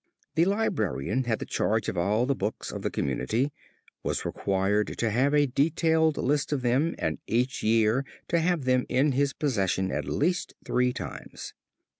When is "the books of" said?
2.25-2.81